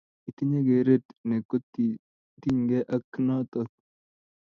[0.29, 3.69] Itinye keret ne kotinykey ak notok